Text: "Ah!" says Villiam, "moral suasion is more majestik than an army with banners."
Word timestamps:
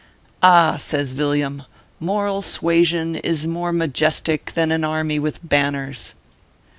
"Ah!" 0.41 0.77
says 0.79 1.11
Villiam, 1.13 1.61
"moral 1.99 2.41
suasion 2.41 3.17
is 3.17 3.45
more 3.45 3.71
majestik 3.71 4.51
than 4.55 4.71
an 4.71 4.83
army 4.83 5.19
with 5.19 5.47
banners." 5.47 6.15